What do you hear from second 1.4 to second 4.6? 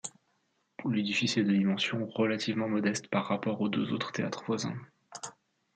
de dimensions relativement modestes par rapport aux deux autres théâtres